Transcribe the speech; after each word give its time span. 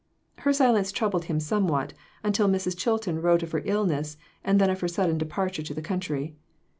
Her 0.39 0.51
silence 0.51 0.91
troubled 0.91 1.25
him 1.25 1.39
somewhat, 1.39 1.93
until 2.23 2.47
Mrs. 2.47 2.75
Chilton 2.75 3.21
wrote 3.21 3.43
of 3.43 3.51
her 3.51 3.61
illness 3.65 4.17
and 4.43 4.59
then 4.59 4.71
of 4.71 4.79
her 4.81 4.87
sudden 4.87 5.19
departure 5.19 5.61
to 5.61 5.75
the 5.75 5.79
country. 5.83 6.35